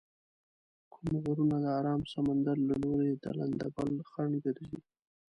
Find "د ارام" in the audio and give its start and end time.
1.61-2.01